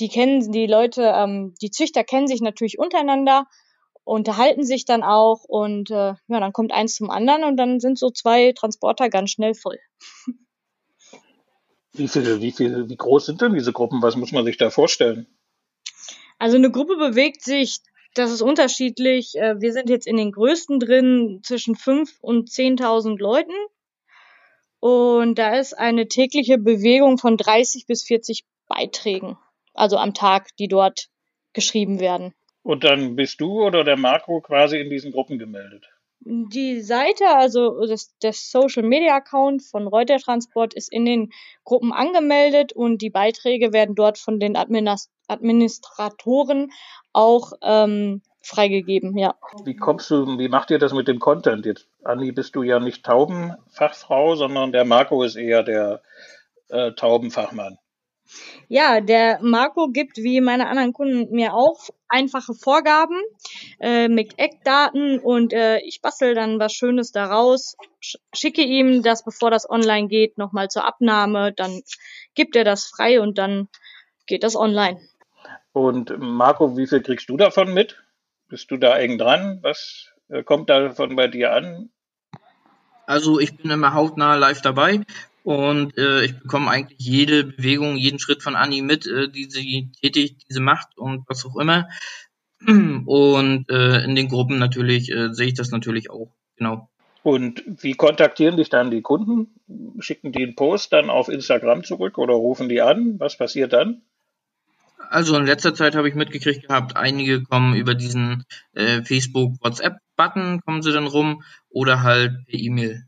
die 0.00 0.08
kennen 0.08 0.52
die 0.52 0.66
Leute, 0.66 1.12
ähm, 1.14 1.54
die 1.60 1.70
Züchter 1.70 2.04
kennen 2.04 2.28
sich 2.28 2.40
natürlich 2.40 2.78
untereinander, 2.78 3.46
unterhalten 4.04 4.64
sich 4.64 4.84
dann 4.84 5.02
auch 5.02 5.44
und 5.44 5.90
äh, 5.90 5.94
ja, 5.94 6.40
dann 6.40 6.52
kommt 6.52 6.72
eins 6.72 6.94
zum 6.94 7.10
anderen 7.10 7.44
und 7.44 7.56
dann 7.56 7.80
sind 7.80 7.98
so 7.98 8.10
zwei 8.10 8.52
Transporter 8.52 9.08
ganz 9.08 9.30
schnell 9.30 9.54
voll. 9.54 9.78
Wie 11.92 12.08
viele, 12.08 12.40
wie 12.40 12.52
viele, 12.52 12.88
wie 12.88 12.96
groß 12.96 13.26
sind 13.26 13.40
denn 13.40 13.54
diese 13.54 13.72
Gruppen? 13.72 14.02
Was 14.02 14.14
muss 14.16 14.30
man 14.30 14.44
sich 14.44 14.56
da 14.56 14.70
vorstellen? 14.70 15.26
Also 16.38 16.56
eine 16.56 16.70
Gruppe 16.70 16.96
bewegt 16.96 17.42
sich, 17.42 17.80
das 18.14 18.30
ist 18.30 18.42
unterschiedlich. 18.42 19.34
Äh, 19.36 19.60
wir 19.60 19.72
sind 19.72 19.90
jetzt 19.90 20.06
in 20.06 20.16
den 20.16 20.32
größten 20.32 20.78
drin 20.80 21.40
zwischen 21.42 21.74
fünf 21.74 22.16
und 22.20 22.50
zehntausend 22.50 23.20
Leuten. 23.20 23.54
Und 24.80 25.38
da 25.38 25.56
ist 25.56 25.76
eine 25.76 26.06
tägliche 26.06 26.56
Bewegung 26.56 27.18
von 27.18 27.36
30 27.36 27.86
bis 27.86 28.04
40 28.04 28.44
Beiträgen, 28.68 29.36
also 29.78 29.96
am 29.96 30.14
Tag, 30.14 30.48
die 30.58 30.68
dort 30.68 31.08
geschrieben 31.52 32.00
werden. 32.00 32.34
Und 32.62 32.84
dann 32.84 33.16
bist 33.16 33.40
du 33.40 33.64
oder 33.64 33.84
der 33.84 33.96
Marco 33.96 34.40
quasi 34.40 34.78
in 34.78 34.90
diesen 34.90 35.12
Gruppen 35.12 35.38
gemeldet? 35.38 35.88
Die 36.20 36.80
Seite, 36.80 37.28
also 37.28 37.86
das, 37.86 38.16
das 38.20 38.50
Social 38.50 38.82
Media 38.82 39.14
Account 39.14 39.62
von 39.62 39.86
Reuter 39.86 40.18
Transport 40.18 40.74
ist 40.74 40.92
in 40.92 41.04
den 41.04 41.30
Gruppen 41.64 41.92
angemeldet 41.92 42.72
und 42.72 43.00
die 43.00 43.10
Beiträge 43.10 43.72
werden 43.72 43.94
dort 43.94 44.18
von 44.18 44.40
den 44.40 44.56
Administratoren 44.56 46.72
auch 47.12 47.52
ähm, 47.62 48.22
freigegeben, 48.42 49.16
ja. 49.16 49.36
Wie 49.64 49.76
kommst 49.76 50.10
du, 50.10 50.38
wie 50.38 50.48
macht 50.48 50.70
ihr 50.70 50.78
das 50.78 50.92
mit 50.92 51.06
dem 51.06 51.20
Content 51.20 51.66
jetzt? 51.66 51.86
Anni, 52.02 52.32
bist 52.32 52.56
du 52.56 52.62
ja 52.62 52.80
nicht 52.80 53.04
Taubenfachfrau, 53.04 54.34
sondern 54.34 54.72
der 54.72 54.84
Marco 54.84 55.22
ist 55.22 55.36
eher 55.36 55.62
der 55.62 56.02
äh, 56.68 56.92
Taubenfachmann. 56.92 57.78
Ja, 58.68 59.00
der 59.00 59.38
Marco 59.42 59.88
gibt 59.88 60.18
wie 60.18 60.40
meine 60.40 60.68
anderen 60.68 60.92
Kunden 60.92 61.34
mir 61.34 61.54
auch 61.54 61.88
einfache 62.08 62.54
Vorgaben 62.54 63.20
äh, 63.80 64.08
mit 64.08 64.38
Eckdaten 64.38 65.18
und 65.18 65.52
äh, 65.52 65.78
ich 65.80 66.00
bastel 66.02 66.34
dann 66.34 66.58
was 66.58 66.72
Schönes 66.72 67.12
daraus, 67.12 67.76
schicke 68.34 68.62
ihm 68.62 69.02
das, 69.02 69.24
bevor 69.24 69.50
das 69.50 69.68
online 69.68 70.08
geht, 70.08 70.38
nochmal 70.38 70.68
zur 70.68 70.84
Abnahme, 70.84 71.52
dann 71.52 71.82
gibt 72.34 72.56
er 72.56 72.64
das 72.64 72.86
frei 72.86 73.20
und 73.20 73.38
dann 73.38 73.68
geht 74.26 74.42
das 74.42 74.56
online. 74.56 75.00
Und 75.72 76.18
Marco, 76.18 76.76
wie 76.76 76.86
viel 76.86 77.02
kriegst 77.02 77.28
du 77.28 77.36
davon 77.36 77.72
mit? 77.72 78.02
Bist 78.48 78.70
du 78.70 78.76
da 78.76 78.96
eng 78.98 79.18
dran? 79.18 79.58
Was 79.62 80.08
äh, 80.28 80.42
kommt 80.42 80.70
davon 80.70 81.16
bei 81.16 81.28
dir 81.28 81.52
an? 81.52 81.90
Also 83.06 83.38
ich 83.40 83.56
bin 83.56 83.70
immer 83.70 83.94
hautnah 83.94 84.34
live 84.34 84.60
dabei 84.60 85.00
und 85.48 85.96
äh, 85.96 86.26
ich 86.26 86.38
bekomme 86.38 86.70
eigentlich 86.70 86.98
jede 87.00 87.42
Bewegung, 87.42 87.96
jeden 87.96 88.18
Schritt 88.18 88.42
von 88.42 88.54
Anni 88.54 88.82
mit, 88.82 89.06
äh, 89.06 89.30
die 89.30 89.46
sie 89.48 89.90
tätigt, 89.98 90.42
die 90.46 90.52
sie 90.52 90.60
macht 90.60 90.98
und 90.98 91.26
was 91.26 91.46
auch 91.46 91.56
immer. 91.56 91.88
Und 92.66 93.64
äh, 93.70 94.04
in 94.04 94.14
den 94.14 94.28
Gruppen 94.28 94.58
natürlich 94.58 95.10
äh, 95.10 95.32
sehe 95.32 95.46
ich 95.46 95.54
das 95.54 95.70
natürlich 95.70 96.10
auch, 96.10 96.34
genau. 96.58 96.90
Und 97.22 97.62
wie 97.66 97.94
kontaktieren 97.94 98.58
dich 98.58 98.68
dann 98.68 98.90
die 98.90 99.00
Kunden? 99.00 99.46
Schicken 100.00 100.32
die 100.32 100.42
einen 100.42 100.54
Post 100.54 100.92
dann 100.92 101.08
auf 101.08 101.30
Instagram 101.30 101.82
zurück 101.82 102.18
oder 102.18 102.34
rufen 102.34 102.68
die 102.68 102.82
an? 102.82 103.18
Was 103.18 103.38
passiert 103.38 103.72
dann? 103.72 104.02
Also 105.08 105.34
in 105.34 105.46
letzter 105.46 105.74
Zeit 105.74 105.94
habe 105.94 106.10
ich 106.10 106.14
mitgekriegt 106.14 106.68
gehabt, 106.68 106.94
einige 106.94 107.42
kommen 107.42 107.74
über 107.74 107.94
diesen 107.94 108.44
äh, 108.74 109.02
Facebook 109.02 109.54
WhatsApp-Button, 109.62 110.60
kommen 110.60 110.82
sie 110.82 110.92
dann 110.92 111.06
rum 111.06 111.42
oder 111.70 112.02
halt 112.02 112.34
per 112.44 112.58
E-Mail. 112.58 113.07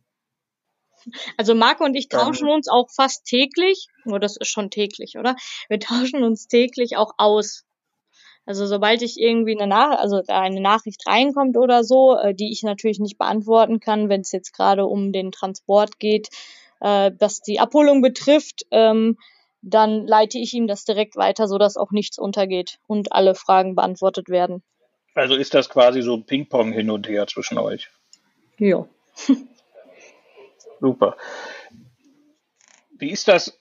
Also 1.37 1.55
Marco 1.55 1.85
und 1.85 1.95
ich 1.95 2.09
tauschen 2.09 2.49
uns 2.49 2.69
auch 2.69 2.91
fast 2.91 3.25
täglich, 3.25 3.87
nur 4.05 4.17
oh, 4.17 4.19
das 4.19 4.37
ist 4.37 4.49
schon 4.49 4.71
täglich, 4.71 5.17
oder? 5.19 5.37
Wir 5.69 5.81
tauschen 5.81 6.23
uns 6.23 6.47
täglich 6.47 6.97
auch 6.97 7.15
aus. 7.17 7.65
Also 8.47 8.67
sobald 8.67 9.03
ich 9.03 9.19
irgendwie 9.19 9.57
eine 9.57 9.67
Nach 9.67 9.99
also 9.99 10.23
eine 10.27 10.61
Nachricht 10.61 11.07
reinkommt 11.07 11.57
oder 11.57 11.85
so, 11.85 12.17
äh, 12.17 12.35
die 12.35 12.51
ich 12.53 12.63
natürlich 12.63 12.99
nicht 12.99 13.19
beantworten 13.19 13.81
kann, 13.81 14.09
wenn 14.09 14.23
es 14.23 14.33
jetzt 14.33 14.53
gerade 14.53 14.87
um 14.87 15.13
den 15.13 15.31
Transport 15.31 15.99
geht, 15.99 16.29
äh, 16.81 17.13
was 17.19 17.41
die 17.41 17.61
Abholung 17.61 18.03
betrifft, 18.03 18.67
ähm, 18.71 19.17
dann 19.63 20.07
leite 20.07 20.39
ich 20.39 20.55
ihm 20.55 20.67
das 20.67 20.85
direkt 20.85 21.17
weiter, 21.17 21.47
so 21.47 21.59
dass 21.59 21.77
auch 21.77 21.91
nichts 21.91 22.19
untergeht 22.19 22.79
und 22.87 23.13
alle 23.13 23.35
Fragen 23.35 23.75
beantwortet 23.75 24.29
werden. 24.31 24.63
Also 25.15 25.35
ist 25.35 25.55
das 25.55 25.69
quasi 25.69 26.03
so 26.03 26.19
Ping-Pong 26.19 26.73
hin 26.73 26.91
und 26.91 27.09
her 27.09 27.27
zwischen 27.27 27.59
euch? 27.59 27.91
Ja. 28.59 28.87
Super. 30.81 31.17
Wie 32.99 33.11
ist 33.11 33.29
das? 33.29 33.59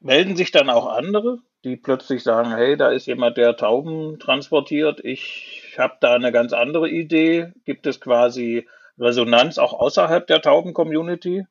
Melden 0.00 0.34
sich 0.34 0.50
dann 0.50 0.70
auch 0.70 0.86
andere, 0.86 1.38
die 1.64 1.76
plötzlich 1.76 2.22
sagen, 2.22 2.54
hey, 2.54 2.76
da 2.76 2.88
ist 2.90 3.06
jemand, 3.06 3.36
der 3.36 3.56
Tauben 3.56 4.18
transportiert, 4.18 5.04
ich 5.04 5.74
habe 5.78 5.98
da 6.00 6.14
eine 6.14 6.32
ganz 6.32 6.54
andere 6.54 6.88
Idee. 6.88 7.52
Gibt 7.66 7.86
es 7.86 8.00
quasi 8.00 8.66
Resonanz 8.98 9.58
auch 9.58 9.74
außerhalb 9.74 10.26
der 10.26 10.40
Tauben-Community? 10.40 11.46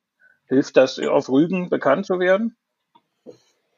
Hilft 0.46 0.76
das 0.76 0.98
auf 0.98 1.28
Rügen 1.28 1.70
bekannt 1.70 2.06
zu 2.06 2.18
werden? 2.18 2.56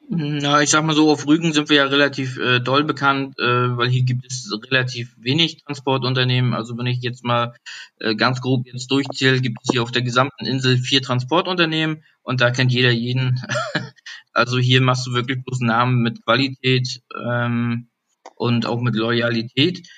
Na, 0.09 0.61
ich 0.61 0.71
sag 0.71 0.85
mal 0.85 0.94
so, 0.94 1.11
auf 1.11 1.26
Rügen 1.26 1.52
sind 1.52 1.71
wir 1.71 1.76
ja 1.76 1.87
relativ 1.87 2.37
äh, 2.37 2.61
doll 2.61 2.85
bekannt, 2.85 3.38
äh, 3.38 3.76
weil 3.76 3.88
hier 3.88 4.02
gibt 4.02 4.26
es 4.26 4.52
relativ 4.71 5.14
wenig 5.16 5.62
Transportunternehmen. 5.64 6.54
Also 6.54 6.76
wenn 6.76 6.87
ich 6.87 7.00
jetzt 7.02 7.25
mal 7.25 7.54
äh, 7.99 8.14
ganz 8.14 8.40
grob 8.40 8.66
jetzt 8.66 8.90
durchzähle, 8.90 9.40
gibt 9.40 9.59
es 9.62 9.71
hier 9.73 9.82
auf 9.82 9.92
der 9.92 10.02
gesamten 10.02 10.44
Insel 10.44 10.76
vier 10.76 11.02
Transportunternehmen 11.02 12.02
und 12.23 12.40
da 12.40 12.50
kennt 12.50 12.73
jeder 12.73 12.90
jeden. 12.90 13.40
also 14.32 14.59
hier 14.59 14.80
machst 14.82 15.06
du 15.06 15.12
wirklich 15.14 15.44
bloß 15.44 15.61
Namen 15.61 16.02
mit 16.02 16.25
Qualität 16.25 17.00
ähm, 17.25 17.88
und 18.37 18.66
auch 18.66 18.80
mit 18.80 18.97
Loyalität. 18.97 19.88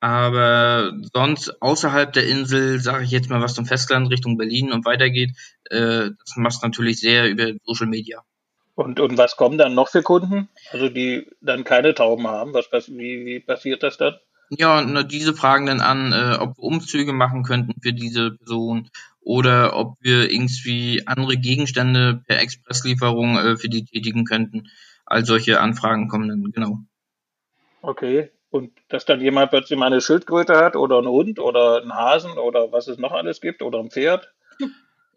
Aber 0.00 0.92
sonst 1.14 1.62
außerhalb 1.62 2.12
der 2.12 2.28
Insel, 2.28 2.80
sage 2.80 3.04
ich 3.04 3.10
jetzt 3.10 3.30
mal, 3.30 3.40
was 3.40 3.54
zum 3.54 3.64
Festland 3.64 4.10
Richtung 4.10 4.36
Berlin 4.36 4.72
und 4.72 4.84
weitergeht, 4.84 5.30
äh, 5.70 6.10
das 6.10 6.36
machst 6.36 6.62
du 6.62 6.66
natürlich 6.66 7.00
sehr 7.00 7.30
über 7.30 7.52
Social 7.64 7.86
Media. 7.86 8.22
Und, 8.76 9.00
und 9.00 9.16
was 9.16 9.36
kommen 9.36 9.56
dann 9.56 9.74
noch 9.74 9.88
für 9.88 10.02
Kunden? 10.02 10.50
Also 10.70 10.90
die 10.90 11.26
dann 11.40 11.64
keine 11.64 11.94
Tauben 11.94 12.28
haben. 12.28 12.52
Was, 12.52 12.88
wie, 12.90 13.24
wie 13.24 13.40
passiert 13.40 13.82
das 13.82 13.96
dann? 13.96 14.16
Ja, 14.50 14.82
na, 14.82 15.02
diese 15.02 15.34
fragen 15.34 15.66
dann 15.66 15.80
an, 15.80 16.12
äh, 16.12 16.36
ob 16.38 16.58
wir 16.58 16.62
Umzüge 16.62 17.14
machen 17.14 17.42
könnten 17.42 17.80
für 17.82 17.94
diese 17.94 18.32
Person 18.32 18.90
oder 19.20 19.74
ob 19.74 19.96
wir 20.00 20.30
irgendwie 20.30 21.02
andere 21.06 21.38
Gegenstände 21.38 22.22
per 22.28 22.38
Expresslieferung 22.38 23.38
äh, 23.38 23.56
für 23.56 23.70
die 23.70 23.86
tätigen 23.86 24.26
könnten. 24.26 24.68
All 25.06 25.24
solche 25.24 25.58
Anfragen 25.58 26.08
kommen 26.08 26.28
dann, 26.28 26.52
genau. 26.52 26.80
Okay. 27.80 28.30
Und 28.50 28.72
dass 28.88 29.06
dann 29.06 29.22
jemand 29.22 29.50
plötzlich 29.50 29.78
mal 29.78 29.86
eine 29.86 30.02
Schildkröte 30.02 30.56
hat 30.56 30.76
oder 30.76 30.98
einen 30.98 31.08
Hund 31.08 31.38
oder 31.38 31.80
einen 31.80 31.94
Hasen 31.94 32.32
oder 32.32 32.72
was 32.72 32.88
es 32.88 32.98
noch 32.98 33.12
alles 33.12 33.40
gibt 33.40 33.62
oder 33.62 33.78
ein 33.78 33.90
Pferd? 33.90 34.32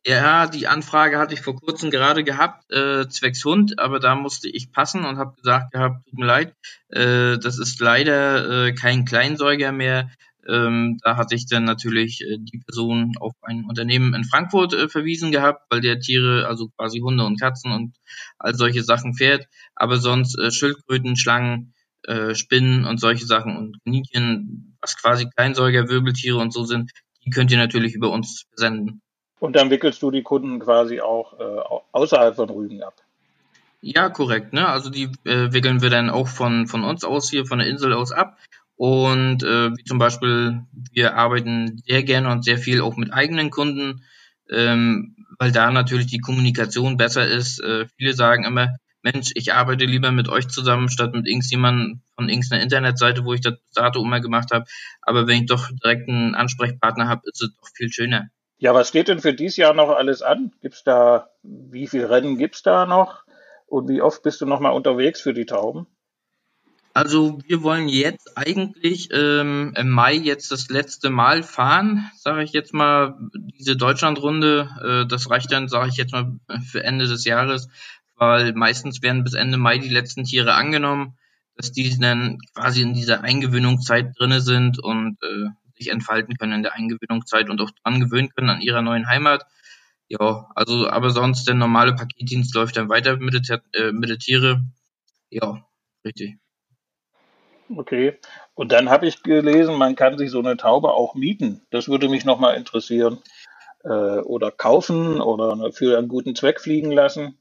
Ja, 0.06 0.48
die 0.48 0.68
Anfrage 0.68 1.18
hatte 1.20 1.34
ich 1.34 1.42
vor 1.42 1.56
kurzem 1.56 1.92
gerade 1.92 2.24
gehabt, 2.24 2.72
äh, 2.72 3.08
zwecks 3.10 3.44
Hund, 3.44 3.80
aber 3.80 4.00
da 4.00 4.16
musste 4.16 4.48
ich 4.50 4.72
passen 4.72 5.04
und 5.04 5.18
habe 5.18 5.36
gesagt 5.36 5.72
gehabt, 5.72 6.06
tut 6.06 6.18
mir 6.18 6.26
leid, 6.26 6.56
äh, 6.90 7.38
das 7.38 7.60
ist 7.60 7.80
leider 7.82 8.68
äh, 8.68 8.74
kein 8.74 9.04
Kleinsäuger 9.06 9.72
mehr. 9.74 10.10
Ähm, 10.48 11.00
da 11.04 11.18
hatte 11.18 11.36
ich 11.36 11.48
dann 11.48 11.66
natürlich 11.66 12.22
äh, 12.22 12.38
die 12.40 12.60
Person 12.60 13.14
auf 13.20 13.34
ein 13.42 13.66
Unternehmen 13.66 14.14
in 14.14 14.24
Frankfurt 14.24 14.74
äh, 14.74 14.88
verwiesen 14.88 15.32
gehabt, 15.32 15.66
weil 15.70 15.82
der 15.82 16.00
Tiere, 16.00 16.48
also 16.48 16.70
quasi 16.70 17.00
Hunde 17.00 17.26
und 17.26 17.40
Katzen 17.40 17.72
und 17.72 17.98
all 18.40 18.56
solche 18.56 18.84
Sachen 18.84 19.14
fährt. 19.14 19.48
Aber 19.76 19.98
sonst 19.98 20.40
äh, 20.40 20.50
Schildkröten, 20.50 21.18
Schlangen, 21.18 21.74
äh, 22.04 22.36
Spinnen 22.36 22.86
und 22.86 23.00
solche 23.00 23.26
Sachen 23.26 23.58
und 23.58 23.78
Kaninchen, 23.84 24.78
was 24.82 24.98
quasi 24.98 25.30
Kleinsäuger, 25.36 25.90
Wirbeltiere 25.90 26.38
und 26.38 26.54
so 26.54 26.64
sind, 26.64 26.92
die 27.26 27.32
könnt 27.32 27.52
ihr 27.52 27.58
natürlich 27.58 27.94
über 27.94 28.10
uns 28.10 28.46
senden. 28.56 29.02
Und 29.40 29.56
dann 29.56 29.70
wickelst 29.70 30.02
du 30.02 30.12
die 30.12 30.24
Kunden 30.24 30.60
quasi 30.60 31.02
auch 31.02 31.40
äh, 31.40 31.62
außerhalb 31.92 32.36
von 32.36 32.50
Rügen 32.50 32.84
ab. 32.84 32.94
Ja, 33.82 34.10
korrekt. 34.10 34.52
Ne? 34.54 34.68
Also 34.68 34.90
die 34.90 35.10
äh, 35.24 35.54
wickeln 35.54 35.82
wir 35.82 35.90
dann 35.90 36.10
auch 36.10 36.28
von, 36.28 36.68
von 36.68 36.84
uns 36.84 37.04
aus 37.06 37.30
hier, 37.30 37.46
von 37.46 37.60
der 37.60 37.68
Insel 37.68 37.94
aus 37.94 38.12
ab. 38.12 38.38
Und 38.76 39.44
äh, 39.44 39.72
wie 39.72 39.84
zum 39.84 39.98
Beispiel, 39.98 40.62
wir 40.94 41.16
arbeiten 41.16 41.82
sehr 41.86 42.04
gerne 42.04 42.30
und 42.32 42.44
sehr 42.44 42.58
viel 42.58 42.82
auch 42.82 42.96
mit 42.98 43.14
eigenen 43.14 43.50
Kunden, 43.50 44.04
ähm, 44.50 45.16
weil 45.38 45.52
da 45.52 45.72
natürlich 45.72 46.08
die 46.08 46.20
Kommunikation 46.20 46.98
besser 46.98 47.28
ist. 47.28 47.62
Äh, 47.62 47.88
viele 47.98 48.14
sagen 48.14 48.46
immer, 48.46 48.76
Mensch, 49.02 49.32
ich 49.36 49.54
arbeite 49.54 49.86
lieber 49.86 50.12
mit 50.12 50.28
euch 50.28 50.50
zusammen, 50.50 50.90
statt 50.90 51.14
mit 51.14 51.28
irgendjemandem 51.28 52.02
von 52.16 52.28
irgendeiner 52.28 52.62
Internetseite, 52.62 53.24
wo 53.24 53.34
ich 53.34 53.42
das 53.42 53.56
dato 53.74 54.04
immer 54.04 54.20
gemacht 54.20 54.52
habe. 54.52 54.66
Aber 55.02 55.28
wenn 55.28 55.42
ich 55.42 55.48
doch 55.48 55.70
direkt 55.84 56.10
einen 56.10 56.36
Ansprechpartner 56.36 57.08
habe, 57.08 57.22
ist 57.26 57.42
es 57.42 57.56
doch 57.56 57.70
viel 57.74 57.92
schöner. 57.92 58.30
Ja, 58.60 58.74
was 58.74 58.90
steht 58.90 59.08
denn 59.08 59.20
für 59.20 59.34
dieses 59.34 59.56
Jahr 59.56 59.74
noch 59.74 59.90
alles 59.90 60.22
an? 60.22 60.52
Gibt's 60.62 60.84
da, 60.84 61.30
wie 61.44 61.88
viele 61.88 62.10
Rennen 62.10 62.38
gibt's 62.38 62.62
da 62.62 62.86
noch? 62.86 63.24
Und 63.68 63.88
wie 63.88 64.02
oft 64.02 64.22
bist 64.22 64.42
du 64.42 64.46
noch 64.46 64.60
mal 64.60 64.72
unterwegs 64.72 65.22
für 65.22 65.34
die 65.34 65.46
Tauben? 65.46 65.88
Also 66.94 67.40
wir 67.48 67.64
wollen 67.64 67.88
jetzt 67.88 68.38
eigentlich 68.38 69.10
ähm, 69.14 69.74
im 69.78 69.90
Mai 69.90 70.16
jetzt 70.16 70.52
das 70.52 70.70
letzte 70.70 71.10
Mal 71.10 71.44
fahren, 71.44 72.12
sage 72.18 72.44
ich 72.44 72.52
jetzt 72.52 72.74
mal, 72.74 73.16
diese 73.58 73.78
Deutschlandrunde. 73.78 74.70
Äh, 74.84 75.08
das 75.08 75.30
reicht 75.30 75.52
dann, 75.54 75.70
sage 75.70 75.90
ich 75.90 75.98
jetzt 75.98 76.12
mal, 76.12 76.38
für 76.70 76.84
Ende 76.84 77.08
des 77.08 77.24
Jahres, 77.24 77.70
weil 78.18 78.52
meistens 78.54 79.02
werden 79.02 79.24
bis 79.24 79.36
Ende 79.36 79.58
Mai 79.58 79.78
die 79.78 79.88
letzten 79.88 80.26
Tiere 80.26 80.56
angenommen, 80.56 81.18
dass 81.56 81.72
die 81.72 81.98
dann 81.98 82.40
quasi 82.54 82.82
in 82.82 82.94
dieser 82.94 83.22
Eingewöhnungszeit 83.22 84.20
drinne 84.20 84.42
sind 84.42 84.84
und 84.84 85.18
äh, 85.24 85.50
sich 85.80 85.90
entfalten 85.90 86.38
können 86.38 86.54
in 86.54 86.64
der 86.64 86.74
Eingewöhnungszeit 86.74 87.50
und 87.50 87.60
auch 87.62 87.72
dran 87.84 88.00
gewöhnen 88.00 88.30
können 88.30 88.50
an 88.50 88.62
ihrer 88.62 88.82
neuen 88.82 89.08
Heimat. 89.08 89.46
Ja, 90.08 90.50
also 90.56 90.90
aber 90.90 91.12
sonst 91.12 91.48
der 91.48 91.56
normale 91.56 91.94
Paketdienst 91.94 92.54
läuft 92.56 92.78
dann 92.78 92.90
weiter 92.90 93.18
mit 93.18 93.48
der, 93.48 93.62
äh, 93.74 93.92
mit 93.92 94.10
der 94.10 94.18
Tiere. 94.18 94.64
Ja, 95.30 95.66
richtig. 96.06 96.38
Okay. 97.76 98.18
Und 98.56 98.72
dann 98.72 98.90
habe 98.90 99.08
ich 99.08 99.22
gelesen, 99.24 99.76
man 99.76 99.96
kann 99.96 100.18
sich 100.18 100.32
so 100.32 100.40
eine 100.40 100.58
Taube 100.58 100.92
auch 100.92 101.14
mieten. 101.14 101.62
Das 101.70 101.88
würde 101.88 102.10
mich 102.10 102.26
nochmal 102.26 102.56
interessieren. 102.56 103.20
Äh, 103.84 104.20
oder 104.20 104.52
kaufen 104.52 105.22
oder 105.22 105.72
für 105.72 105.98
einen 105.98 106.10
guten 106.10 106.36
Zweck 106.36 106.60
fliegen 106.60 106.92
lassen. 106.92 107.39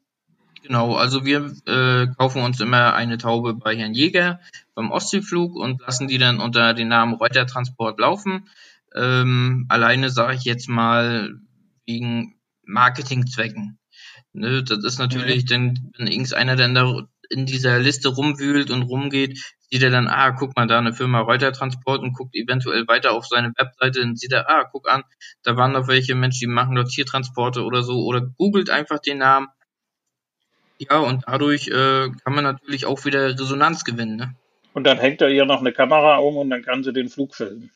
Genau, 0.62 0.96
also 0.96 1.24
wir 1.24 1.52
äh, 1.66 2.08
kaufen 2.16 2.42
uns 2.42 2.60
immer 2.60 2.94
eine 2.94 3.18
Taube 3.18 3.54
bei 3.54 3.76
Herrn 3.76 3.94
Jäger 3.94 4.40
beim 4.74 4.90
Ostseeflug 4.90 5.54
und 5.54 5.80
lassen 5.80 6.08
die 6.08 6.18
dann 6.18 6.40
unter 6.40 6.74
dem 6.74 6.88
Namen 6.88 7.14
Reuter 7.14 7.46
Transport 7.46 7.98
laufen. 8.00 8.48
Ähm, 8.94 9.66
alleine 9.68 10.10
sage 10.10 10.34
ich 10.34 10.44
jetzt 10.44 10.68
mal 10.68 11.38
wegen 11.86 12.34
Marketingzwecken. 12.64 13.78
Ne, 14.32 14.62
das 14.62 14.84
ist 14.84 14.98
natürlich, 14.98 15.44
mhm. 15.44 15.46
denn, 15.46 15.92
wenn 15.96 16.06
irgendeiner 16.06 16.56
dann 16.56 16.74
da 16.74 17.08
in 17.30 17.46
dieser 17.46 17.78
Liste 17.78 18.08
rumwühlt 18.08 18.70
und 18.70 18.82
rumgeht, 18.82 19.38
sieht 19.70 19.82
er 19.82 19.90
dann, 19.90 20.08
ah, 20.08 20.30
guck 20.30 20.56
mal, 20.56 20.66
da 20.66 20.78
eine 20.78 20.94
Firma 20.94 21.20
Reuter 21.20 21.52
Transport 21.52 22.00
und 22.00 22.14
guckt 22.14 22.34
eventuell 22.34 22.86
weiter 22.88 23.12
auf 23.12 23.26
seine 23.26 23.52
Webseite 23.56 24.02
und 24.02 24.18
sieht 24.18 24.32
er, 24.32 24.48
ah, 24.48 24.64
guck 24.70 24.88
an, 24.88 25.02
da 25.42 25.56
waren 25.56 25.72
noch 25.72 25.88
welche 25.88 26.14
Menschen, 26.14 26.40
die 26.40 26.54
machen 26.54 26.74
dort 26.74 26.88
Tiertransporte 26.88 27.64
oder 27.64 27.82
so 27.82 28.04
oder 28.04 28.22
googelt 28.22 28.70
einfach 28.70 28.98
den 28.98 29.18
Namen. 29.18 29.48
Ja, 30.78 30.98
und 30.98 31.24
dadurch 31.26 31.68
äh, 31.68 32.10
kann 32.24 32.34
man 32.34 32.44
natürlich 32.44 32.86
auch 32.86 33.04
wieder 33.04 33.30
Resonanz 33.30 33.84
gewinnen. 33.84 34.16
Ne? 34.16 34.34
Und 34.72 34.84
dann 34.84 34.98
hängt 34.98 35.20
er 35.20 35.28
ihr 35.28 35.44
noch 35.44 35.60
eine 35.60 35.72
Kamera 35.72 36.18
um 36.18 36.36
und 36.36 36.50
dann 36.50 36.62
kann 36.62 36.84
sie 36.84 36.92
den 36.92 37.08
Flug 37.08 37.34
filmen. 37.34 37.70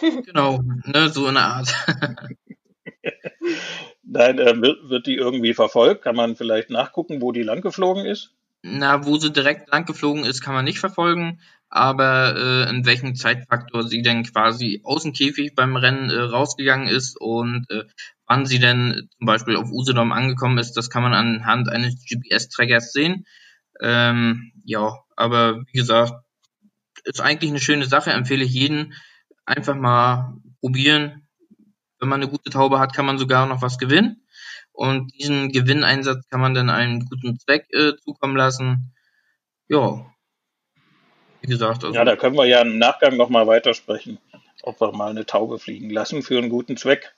genau, 0.24 0.62
ne, 0.84 1.08
so 1.10 1.26
eine 1.26 1.40
Art. 1.40 1.74
Nein, 4.02 4.38
äh, 4.38 4.54
wird, 4.60 5.06
die 5.06 5.16
irgendwie 5.16 5.54
verfolgt? 5.54 6.02
Kann 6.02 6.16
man 6.16 6.36
vielleicht 6.36 6.70
nachgucken, 6.70 7.20
wo 7.20 7.32
die 7.32 7.42
langgeflogen 7.42 8.06
ist? 8.06 8.30
Na, 8.62 9.04
wo 9.04 9.18
sie 9.18 9.32
direkt 9.32 9.70
lang 9.70 9.84
geflogen 9.84 10.24
ist, 10.24 10.40
kann 10.40 10.54
man 10.54 10.64
nicht 10.64 10.78
verfolgen, 10.78 11.40
aber 11.74 12.36
äh, 12.36 12.70
in 12.70 12.86
welchem 12.86 13.16
Zeitfaktor 13.16 13.82
sie 13.82 14.00
denn 14.00 14.22
quasi 14.22 14.80
aus 14.84 15.02
dem 15.02 15.12
Käfig 15.12 15.56
beim 15.56 15.74
Rennen 15.74 16.08
äh, 16.08 16.20
rausgegangen 16.20 16.86
ist 16.86 17.20
und 17.20 17.68
äh, 17.68 17.82
wann 18.28 18.46
sie 18.46 18.60
denn 18.60 19.08
zum 19.18 19.26
Beispiel 19.26 19.56
auf 19.56 19.72
Usedom 19.72 20.12
angekommen 20.12 20.58
ist, 20.58 20.74
das 20.74 20.88
kann 20.88 21.02
man 21.02 21.14
anhand 21.14 21.68
eines 21.68 21.96
GPS-Trackers 22.06 22.92
sehen. 22.92 23.26
Ähm, 23.82 24.52
ja, 24.64 25.00
aber 25.16 25.62
wie 25.66 25.78
gesagt, 25.78 26.12
ist 27.02 27.20
eigentlich 27.20 27.50
eine 27.50 27.60
schöne 27.60 27.86
Sache, 27.86 28.12
empfehle 28.12 28.44
ich 28.44 28.52
jeden 28.52 28.94
einfach 29.44 29.74
mal 29.74 30.36
probieren. 30.60 31.26
Wenn 31.98 32.08
man 32.08 32.22
eine 32.22 32.30
gute 32.30 32.50
Taube 32.50 32.78
hat, 32.78 32.94
kann 32.94 33.04
man 33.04 33.18
sogar 33.18 33.46
noch 33.46 33.62
was 33.62 33.78
gewinnen. 33.78 34.24
Und 34.70 35.12
diesen 35.18 35.50
Gewinneinsatz 35.50 36.28
kann 36.30 36.40
man 36.40 36.54
dann 36.54 36.70
einem 36.70 37.00
guten 37.00 37.36
Zweck 37.40 37.66
äh, 37.72 37.96
zukommen 37.96 38.36
lassen. 38.36 38.94
Ja, 39.66 40.13
wie 41.44 41.52
gesagt. 41.52 41.84
Also 41.84 41.94
ja, 41.94 42.04
da 42.04 42.16
können 42.16 42.36
wir 42.36 42.46
ja 42.46 42.62
im 42.62 42.78
Nachgang 42.78 43.16
nochmal 43.16 43.46
weitersprechen, 43.46 44.18
ob 44.62 44.80
wir 44.80 44.92
mal 44.92 45.10
eine 45.10 45.26
Taube 45.26 45.58
fliegen 45.58 45.90
lassen 45.90 46.22
für 46.22 46.38
einen 46.38 46.48
guten 46.48 46.78
Zweck. 46.78 47.14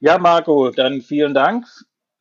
Ja, 0.00 0.18
Marco, 0.18 0.70
dann 0.70 1.00
vielen 1.00 1.32
Dank 1.32 1.64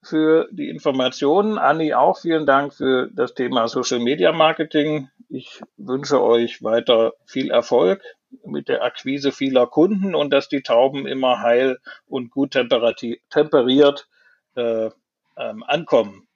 für 0.02 0.48
die 0.52 0.70
Informationen. 0.70 1.58
Anni 1.58 1.94
auch 1.94 2.18
vielen 2.20 2.46
Dank 2.46 2.74
für 2.74 3.10
das 3.12 3.34
Thema 3.34 3.68
Social 3.68 4.00
Media 4.00 4.32
Marketing. 4.32 5.10
Ich 5.28 5.62
wünsche 5.76 6.22
euch 6.22 6.64
weiter 6.64 7.14
viel 7.26 7.52
Erfolg 7.52 8.02
mit 8.46 8.70
der 8.70 8.84
Akquise 8.84 9.34
vieler 9.34 9.68
Kunden 9.68 10.16
und 10.16 10.32
dass 10.32 10.48
die 10.48 10.62
Tauben 10.62 11.08
immer 11.08 11.42
heil 11.42 11.80
und 12.08 12.32
gut 12.32 12.52
temperiert 12.52 14.08
äh, 14.56 14.90
ähm, 15.38 15.64
ankommen. 15.64 16.28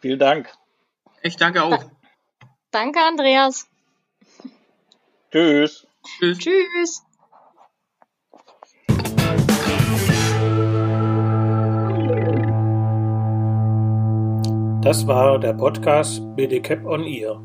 Vielen 0.00 0.18
Dank. 0.18 0.52
Ich 1.22 1.36
danke 1.36 1.62
auch. 1.62 1.82
Danke, 2.74 2.98
Andreas. 2.98 3.68
Tschüss. 5.30 5.86
Tschüss. 6.02 6.38
Tschüss. 6.38 7.02
Das 14.82 15.06
war 15.06 15.38
der 15.38 15.52
Podcast 15.52 16.20
BDCap 16.34 16.84
on 16.84 17.04
Ear. 17.04 17.40